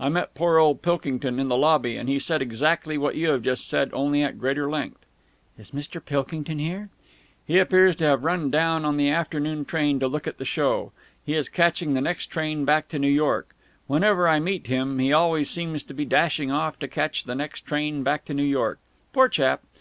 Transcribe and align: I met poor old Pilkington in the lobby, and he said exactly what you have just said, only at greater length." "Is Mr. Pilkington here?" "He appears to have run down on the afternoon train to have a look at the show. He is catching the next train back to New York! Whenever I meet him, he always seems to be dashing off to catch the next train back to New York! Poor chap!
I 0.00 0.08
met 0.08 0.34
poor 0.34 0.58
old 0.58 0.82
Pilkington 0.82 1.38
in 1.38 1.46
the 1.46 1.56
lobby, 1.56 1.94
and 1.94 2.08
he 2.08 2.18
said 2.18 2.42
exactly 2.42 2.98
what 2.98 3.14
you 3.14 3.28
have 3.28 3.42
just 3.44 3.68
said, 3.68 3.90
only 3.92 4.24
at 4.24 4.36
greater 4.40 4.68
length." 4.68 5.06
"Is 5.56 5.70
Mr. 5.70 6.04
Pilkington 6.04 6.58
here?" 6.58 6.88
"He 7.46 7.60
appears 7.60 7.94
to 7.94 8.04
have 8.04 8.24
run 8.24 8.50
down 8.50 8.84
on 8.84 8.96
the 8.96 9.08
afternoon 9.08 9.64
train 9.64 10.00
to 10.00 10.06
have 10.06 10.10
a 10.10 10.12
look 10.12 10.26
at 10.26 10.38
the 10.38 10.44
show. 10.44 10.90
He 11.24 11.36
is 11.36 11.48
catching 11.48 11.94
the 11.94 12.00
next 12.00 12.26
train 12.26 12.64
back 12.64 12.88
to 12.88 12.98
New 12.98 13.06
York! 13.08 13.54
Whenever 13.86 14.26
I 14.26 14.40
meet 14.40 14.66
him, 14.66 14.98
he 14.98 15.12
always 15.12 15.48
seems 15.48 15.84
to 15.84 15.94
be 15.94 16.04
dashing 16.04 16.50
off 16.50 16.80
to 16.80 16.88
catch 16.88 17.22
the 17.22 17.36
next 17.36 17.60
train 17.60 18.02
back 18.02 18.24
to 18.24 18.34
New 18.34 18.42
York! 18.42 18.80
Poor 19.12 19.28
chap! 19.28 19.60